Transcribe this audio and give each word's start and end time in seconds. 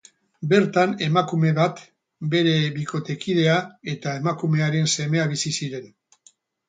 Bertan 0.53 0.93
emakume 1.07 1.51
bat, 1.57 1.81
bere 2.31 2.55
bikotekidea 2.77 3.59
eta 3.95 4.15
emakumearen 4.23 4.93
semea 4.97 5.27
bizi 5.35 5.53
ziren. 5.59 5.87